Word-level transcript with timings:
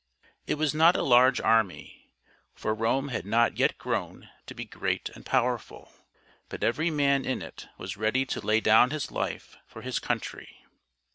It 0.47 0.55
was 0.55 0.73
not 0.73 0.95
a 0.95 1.03
large 1.03 1.39
army, 1.39 2.11
for 2.55 2.73
Rome 2.73 3.09
had 3.09 3.23
not 3.23 3.59
yet 3.59 3.77
grown 3.77 4.31
to 4.47 4.55
be 4.55 4.65
great 4.65 5.09
and 5.09 5.23
power 5.23 5.59
ful; 5.59 5.93
but 6.49 6.63
every 6.63 6.89
man 6.89 7.23
in 7.23 7.43
it 7.43 7.67
was 7.77 7.97
ready 7.97 8.25
to 8.25 8.41
lay 8.41 8.61
down 8.61 8.89
his 8.89 9.11
life 9.11 9.57
for 9.67 9.83
his 9.83 9.99
country. 9.99 10.65